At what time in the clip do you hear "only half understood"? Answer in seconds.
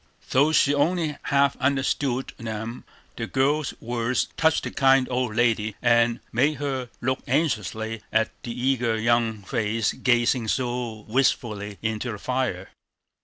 0.73-2.33